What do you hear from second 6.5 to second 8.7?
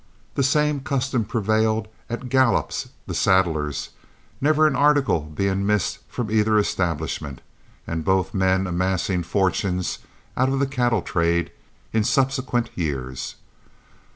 establishment, and both men